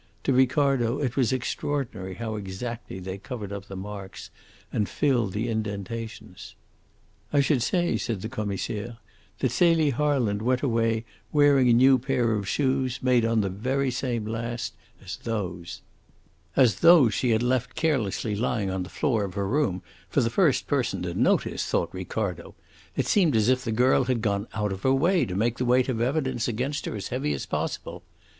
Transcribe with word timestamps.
To 0.23 0.33
Ricardo 0.33 0.97
it 0.99 1.15
was 1.15 1.31
extraordinary 1.31 2.15
how 2.15 2.35
exactly 2.35 2.97
they 2.99 3.19
covered 3.19 3.53
up 3.53 3.67
the 3.67 3.75
marks 3.75 4.31
and 4.73 4.89
filled 4.89 5.33
the 5.33 5.47
indentations. 5.47 6.55
"I 7.31 7.39
should 7.39 7.61
say," 7.61 7.97
said 7.97 8.23
the 8.23 8.27
Commissaire, 8.27 8.97
"that 9.37 9.51
Celie 9.51 9.91
Harland 9.91 10.41
went 10.41 10.63
away 10.63 11.05
wearing 11.31 11.69
a 11.69 11.73
new 11.73 11.99
pair 11.99 12.31
of 12.31 12.47
shoes 12.47 13.03
made 13.03 13.23
on 13.23 13.41
the 13.41 13.49
very 13.51 13.91
same 13.91 14.25
last 14.25 14.73
as 15.05 15.17
those." 15.17 15.83
As 16.55 16.79
those 16.79 17.13
she 17.13 17.29
had 17.29 17.43
left 17.43 17.75
carelessly 17.75 18.35
lying 18.35 18.71
on 18.71 18.81
the 18.81 18.89
floor 18.89 19.23
of 19.23 19.35
her 19.35 19.47
room 19.47 19.83
for 20.09 20.21
the 20.21 20.31
first 20.31 20.65
person 20.65 21.03
to 21.03 21.13
notice, 21.13 21.67
thought 21.67 21.93
Ricardo! 21.93 22.55
It 22.95 23.05
seemed 23.05 23.35
as 23.35 23.49
if 23.49 23.63
the 23.63 23.71
girl 23.71 24.05
had 24.05 24.23
gone 24.23 24.47
out 24.55 24.71
of 24.71 24.81
her 24.81 24.95
way 24.95 25.25
to 25.27 25.35
make 25.35 25.59
the 25.59 25.63
weight 25.65 25.89
of 25.89 26.01
evidence 26.01 26.47
against 26.47 26.87
her 26.87 26.95
as 26.95 27.09
heavy 27.09 27.33
as 27.33 27.45
possible. 27.45 28.01